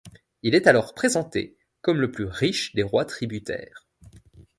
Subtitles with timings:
[0.41, 3.85] Il est alors présenté comme le plus riche des rois tributaires.